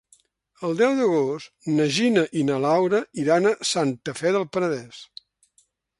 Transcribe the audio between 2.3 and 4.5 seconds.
i na Laura iran a Santa Fe del